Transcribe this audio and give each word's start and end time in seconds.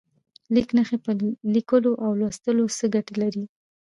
لیک 0.53 0.69
نښې 0.77 0.97
په 1.05 1.11
لیکلو 1.53 1.91
او 2.03 2.11
لوستلو 2.19 2.65
کې 2.69 2.75
څه 2.79 2.85
ګټه 2.95 3.13
لري؟ 3.21 3.43